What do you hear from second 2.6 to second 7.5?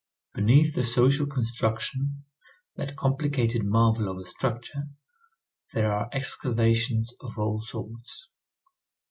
that complicated marvel of a structure, there are excavations of